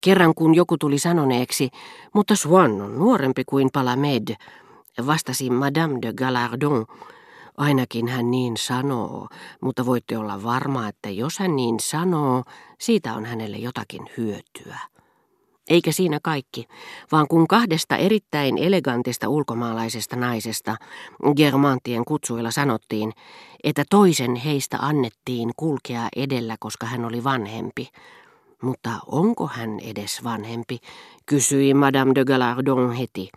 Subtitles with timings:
[0.00, 1.68] Kerran kun joku tuli sanoneeksi,
[2.14, 4.36] mutta Swan on nuorempi kuin Palamed,
[5.06, 6.86] vastasi Madame de Galardon,
[7.56, 9.28] Ainakin hän niin sanoo,
[9.60, 12.44] mutta voitte olla varma, että jos hän niin sanoo,
[12.78, 14.78] siitä on hänelle jotakin hyötyä.
[15.70, 16.68] Eikä siinä kaikki,
[17.12, 20.76] vaan kun kahdesta erittäin elegantista ulkomaalaisesta naisesta
[21.36, 23.12] Germantien kutsuilla sanottiin,
[23.64, 27.88] että toisen heistä annettiin kulkea edellä, koska hän oli vanhempi.
[28.62, 30.78] Mutta onko hän edes vanhempi,
[31.26, 33.30] kysyi Madame de Galardon heti.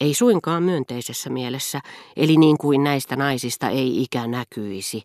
[0.00, 1.80] Ei suinkaan myönteisessä mielessä,
[2.16, 5.02] eli niin kuin näistä naisista ei ikä näkyisi,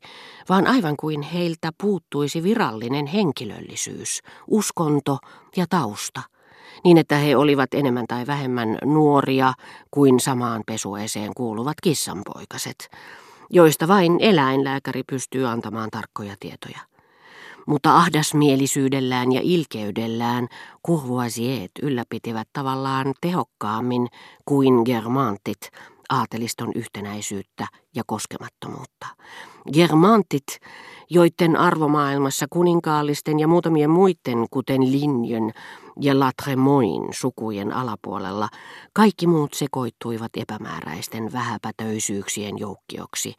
[0.49, 5.17] vaan aivan kuin heiltä puuttuisi virallinen henkilöllisyys, uskonto
[5.57, 6.21] ja tausta,
[6.83, 9.53] niin että he olivat enemmän tai vähemmän nuoria
[9.91, 12.89] kuin samaan pesueeseen kuuluvat kissanpoikaset,
[13.49, 16.88] joista vain eläinlääkäri pystyy antamaan tarkkoja tietoja
[17.69, 20.47] mutta ahdasmielisyydellään ja ilkeydellään
[20.87, 24.07] Courvoisiet ylläpitivät tavallaan tehokkaammin
[24.45, 25.59] kuin germantit
[26.09, 29.07] aateliston yhtenäisyyttä ja koskemattomuutta.
[29.73, 30.45] Germantit,
[31.09, 35.51] joiden arvomaailmassa kuninkaallisten ja muutamien muiden, kuten Linjön
[36.01, 38.49] ja Latremoin sukujen alapuolella,
[38.93, 43.33] kaikki muut sekoittuivat epämääräisten vähäpätöisyyksien joukkioksi,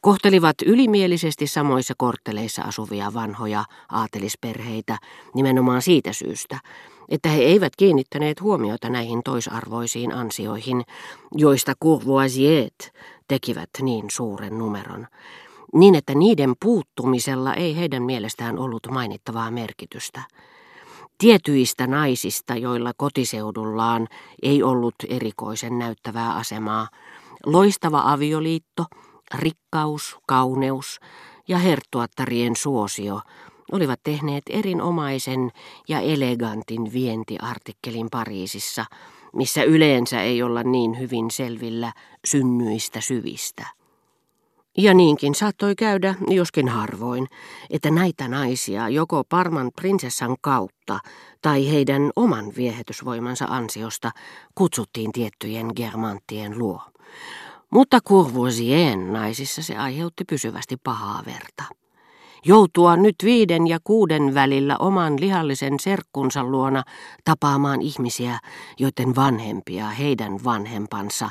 [0.00, 4.98] kohtelivat ylimielisesti samoissa kortteleissa asuvia vanhoja aatelisperheitä
[5.34, 6.58] nimenomaan siitä syystä,
[7.08, 10.84] että he eivät kiinnittäneet huomiota näihin toisarvoisiin ansioihin,
[11.34, 12.92] joista Courvoisiet
[13.28, 15.06] tekivät niin suuren numeron,
[15.74, 20.22] niin että niiden puuttumisella ei heidän mielestään ollut mainittavaa merkitystä.
[21.18, 24.06] Tietyistä naisista, joilla kotiseudullaan
[24.42, 26.88] ei ollut erikoisen näyttävää asemaa,
[27.46, 28.84] loistava avioliitto–
[29.34, 31.00] Rikkaus, kauneus
[31.48, 33.20] ja herttuattarien suosio
[33.72, 35.50] olivat tehneet erinomaisen
[35.88, 38.84] ja elegantin vientiartikkelin Pariisissa,
[39.32, 41.92] missä yleensä ei olla niin hyvin selvillä
[42.24, 43.66] synnyistä syvistä.
[44.78, 47.26] Ja niinkin saattoi käydä, joskin harvoin,
[47.70, 50.98] että näitä naisia joko Parman prinsessan kautta
[51.42, 54.10] tai heidän oman viehätysvoimansa ansiosta
[54.54, 56.82] kutsuttiin tiettyjen germanttien luo.
[57.72, 61.64] Mutta Courvoisien naisissa se aiheutti pysyvästi pahaa verta.
[62.44, 66.82] Joutua nyt viiden ja kuuden välillä oman lihallisen serkkunsa luona
[67.24, 68.38] tapaamaan ihmisiä,
[68.78, 71.28] joiden vanhempia heidän vanhempansa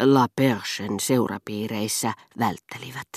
[0.00, 3.08] La Perchen seurapiireissä välttelivät.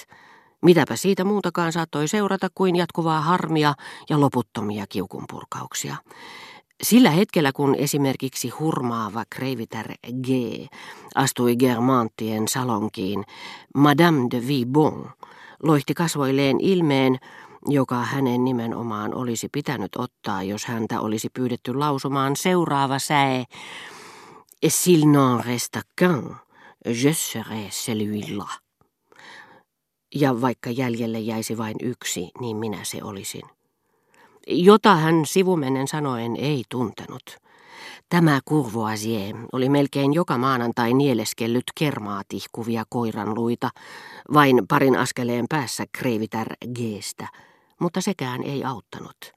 [0.62, 3.74] Mitäpä siitä muutakaan saattoi seurata kuin jatkuvaa harmia
[4.10, 5.96] ja loputtomia kiukunpurkauksia.
[6.84, 9.92] Sillä hetkellä, kun esimerkiksi hurmaava kreivitär
[10.24, 10.28] G
[11.16, 13.24] astui Germanttien salonkiin,
[13.76, 15.10] Madame de Vibon
[15.64, 17.20] loihti kasvoilleen ilmeen,
[17.68, 23.46] joka hänen nimenomaan olisi pitänyt ottaa, jos häntä olisi pyydetty lausumaan seuraava säe.
[24.66, 26.36] S'il n'en resta qu'un,
[26.86, 28.50] je serai celui-là.
[30.16, 33.44] Ja vaikka jäljelle jäisi vain yksi, niin minä se olisin
[34.48, 37.38] jota hän sivumennen sanoen ei tuntenut.
[38.09, 43.70] Tämä Courvoisier oli melkein joka maanantai nieleskellyt kermaa tihkuvia koiranluita,
[44.34, 47.28] vain parin askeleen päässä kreivitär Geestä,
[47.80, 49.34] mutta sekään ei auttanut.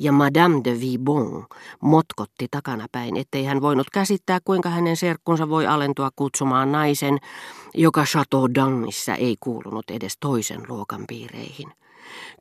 [0.00, 1.46] Ja Madame de Vibon
[1.80, 7.18] motkotti takanapäin, ettei hän voinut käsittää, kuinka hänen serkkunsa voi alentua kutsumaan naisen,
[7.74, 11.72] joka Chateau Dangissa ei kuulunut edes toisen luokan piireihin.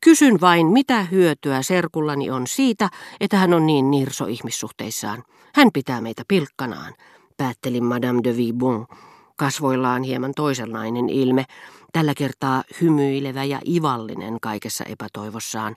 [0.01, 2.89] Kysyn vain, mitä hyötyä serkullani on siitä,
[3.19, 5.23] että hän on niin nirso ihmissuhteissaan.
[5.55, 6.93] Hän pitää meitä pilkkanaan,
[7.37, 8.87] päätteli Madame de Vibon,
[9.35, 11.45] kasvoillaan hieman toisenlainen ilme,
[11.93, 15.75] tällä kertaa hymyilevä ja ivallinen kaikessa epätoivossaan,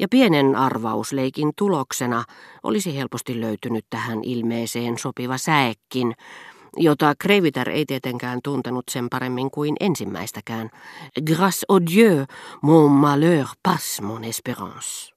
[0.00, 2.24] ja pienen arvausleikin tuloksena
[2.62, 6.14] olisi helposti löytynyt tähän ilmeeseen sopiva säekkin,
[6.76, 10.70] jota Kreviter ei tietenkään tuntenut sen paremmin kuin ensimmäistäkään.
[11.26, 12.26] Grâce au Dieu,
[12.62, 15.12] mon malheur passe mon espérance.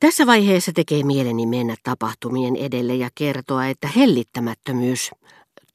[0.00, 5.10] Tässä vaiheessa tekee mieleni mennä tapahtumien edelle ja kertoa, että hellittämättömyys,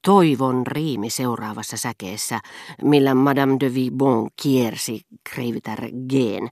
[0.05, 2.39] toivon riimi seuraavassa säkeessä,
[2.81, 6.49] millä Madame de Vibon kiersi Kreviter Geen,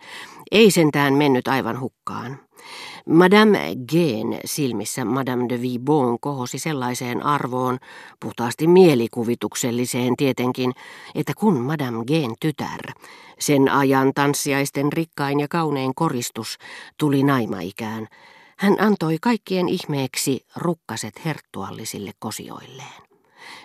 [0.51, 2.39] ei sentään mennyt aivan hukkaan.
[3.09, 3.59] Madame
[3.91, 7.79] Geen silmissä Madame de Vibon kohosi sellaiseen arvoon,
[8.19, 10.71] puhtaasti mielikuvitukselliseen tietenkin,
[11.15, 12.91] että kun Madame Geen tytär,
[13.39, 16.57] sen ajan tanssiaisten rikkain ja kaunein koristus,
[16.97, 18.07] tuli naimaikään,
[18.57, 23.12] hän antoi kaikkien ihmeeksi rukkaset herttuallisille kosioilleen.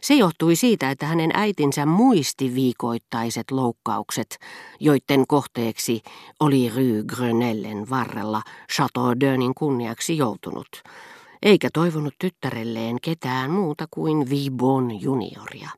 [0.03, 4.39] Se johtui siitä, että hänen äitinsä muisti viikoittaiset loukkaukset,
[4.81, 6.03] joiden kohteeksi
[6.41, 8.43] oli Rue Grenellen varrella
[8.73, 10.83] Chateau Deunin kunniaksi joutunut.
[11.43, 15.71] eikä toivonut tyttärelleen ketään muuta kuin Vibon junioria.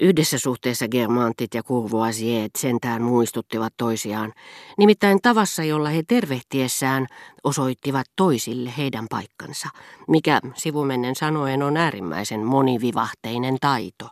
[0.00, 4.32] Yhdessä suhteessa Germantit ja Courvoisier sentään muistuttivat toisiaan,
[4.78, 7.06] nimittäin tavassa, jolla he tervehtiessään
[7.44, 9.68] osoittivat toisille heidän paikkansa,
[10.08, 14.08] mikä sivumennen sanoen on äärimmäisen monivivahteinen taito.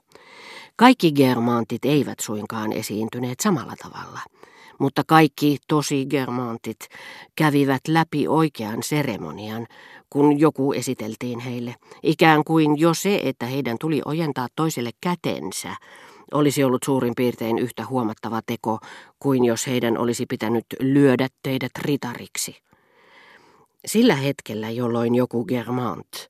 [0.77, 4.21] Kaikki Germantit eivät suinkaan esiintyneet samalla tavalla–
[4.81, 6.89] mutta kaikki tosi germantit
[7.37, 9.67] kävivät läpi oikean seremonian,
[10.11, 15.77] kun joku esiteltiin heille, ikään kuin jo se, että heidän tuli ojentaa toiselle kätensä,
[16.35, 18.79] olisi ollut suurin piirtein yhtä huomattava teko
[19.19, 22.57] kuin jos heidän olisi pitänyt lyödä teidät ritariksi.
[23.87, 26.29] Sillä hetkellä, jolloin joku Germant,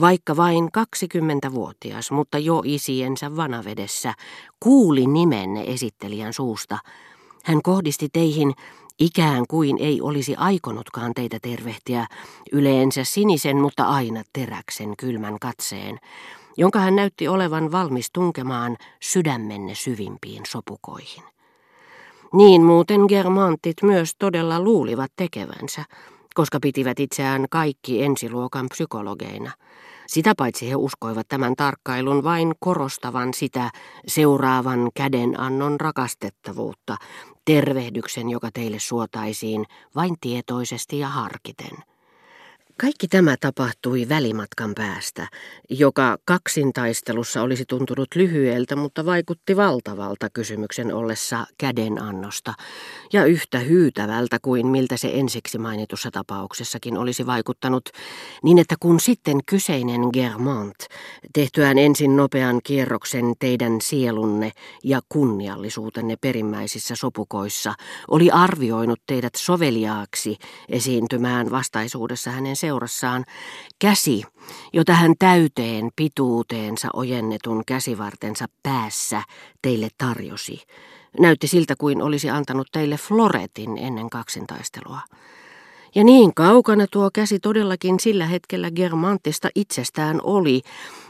[0.00, 4.14] vaikka vain 20-vuotias, mutta jo isiensä vanavedessä,
[4.60, 6.78] kuuli nimenne esittelijän suusta,
[7.44, 8.54] hän kohdisti teihin
[8.98, 12.06] ikään kuin ei olisi aikonutkaan teitä tervehtiä,
[12.52, 15.98] yleensä sinisen, mutta aina teräksen kylmän katseen,
[16.56, 21.24] jonka hän näytti olevan valmis tunkemaan sydämenne syvimpiin sopukoihin.
[22.32, 25.84] Niin muuten germantit myös todella luulivat tekevänsä,
[26.34, 29.50] koska pitivät itseään kaikki ensiluokan psykologeina–
[30.06, 33.70] sitä paitsi he uskoivat tämän tarkkailun vain korostavan sitä
[34.06, 36.96] seuraavan kädenannon rakastettavuutta,
[37.44, 39.64] tervehdyksen, joka teille suotaisiin
[39.94, 41.93] vain tietoisesti ja harkiten.
[42.80, 45.28] Kaikki tämä tapahtui välimatkan päästä,
[45.70, 52.54] joka kaksintaistelussa olisi tuntunut lyhyeltä, mutta vaikutti valtavalta kysymyksen ollessa kädenannosta,
[53.12, 57.88] ja yhtä hyytävältä kuin miltä se ensiksi mainitussa tapauksessakin olisi vaikuttanut,
[58.42, 60.76] niin että kun sitten kyseinen Germant,
[61.32, 64.52] tehtyään ensin nopean kierroksen teidän sielunne
[64.84, 67.74] ja kunniallisuutenne perimmäisissä sopukoissa,
[68.08, 70.36] oli arvioinut teidät soveliaaksi
[70.68, 73.24] esiintymään vastaisuudessa hänen seurassaan
[73.78, 74.22] käsi,
[74.72, 79.22] jota hän täyteen pituuteensa ojennetun käsivartensa päässä
[79.62, 80.62] teille tarjosi.
[81.20, 85.00] Näytti siltä kuin olisi antanut teille floretin ennen kaksintaistelua.
[85.94, 90.62] Ja niin kaukana tuo käsi todellakin sillä hetkellä Germantista itsestään oli,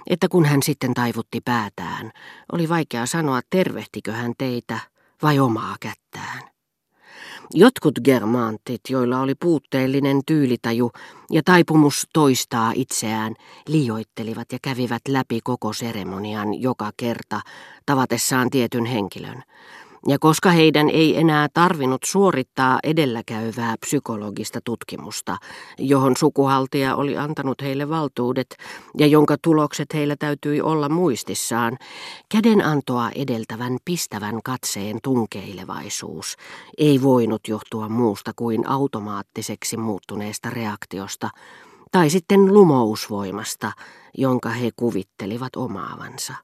[0.06, 2.12] että kun hän sitten taivutti päätään,
[2.53, 4.79] oli vaikea sanoa tervehtikö hän teitä
[5.23, 6.54] vai omaa kättään.
[7.52, 10.93] Jotkut germantit, joilla oli puutteellinen tyylitaju
[11.31, 13.35] ja taipumus toistaa itseään,
[13.69, 17.41] liioittelivat ja kävivät läpi koko seremonian joka kerta
[17.87, 19.43] tavatessaan tietyn henkilön
[20.09, 25.37] ja koska heidän ei enää tarvinnut suorittaa edelläkäyvää psykologista tutkimusta,
[25.79, 28.56] johon sukuhaltija oli antanut heille valtuudet
[28.99, 31.79] ja jonka tulokset heillä täytyi olla muistissaan,
[32.29, 36.37] kädenantoa edeltävän pistävän katseen tunkeilevaisuus
[36.79, 41.31] ei voinut johtua muusta kuin automaattiseksi muuttuneesta reaktiosta
[41.93, 43.73] tai sitten lumousvoimasta,
[44.19, 46.33] jonka he kuvittelivat omaavansa.